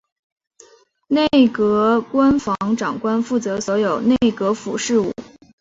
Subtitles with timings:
[1.09, 5.13] 内阁官房长官负责所有内阁府事务。